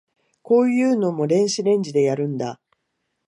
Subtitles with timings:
[0.41, 2.59] こういうのも電子レンジでやるんだ